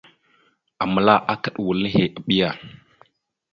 Aməla 0.83 1.15
akaɗ 1.31 1.55
wal 1.65 1.79
nehe, 1.83 2.03
aɓiya. 2.19 2.49